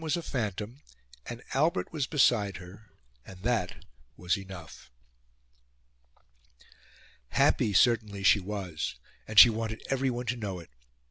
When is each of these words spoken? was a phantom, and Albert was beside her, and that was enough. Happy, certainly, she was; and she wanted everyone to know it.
was 0.01 0.17
a 0.17 0.23
phantom, 0.23 0.81
and 1.27 1.43
Albert 1.53 1.93
was 1.93 2.07
beside 2.07 2.57
her, 2.57 2.89
and 3.23 3.37
that 3.43 3.85
was 4.17 4.35
enough. 4.35 4.89
Happy, 7.29 7.71
certainly, 7.71 8.23
she 8.23 8.39
was; 8.39 8.95
and 9.27 9.37
she 9.37 9.51
wanted 9.51 9.83
everyone 9.91 10.25
to 10.25 10.35
know 10.35 10.57
it. 10.59 10.71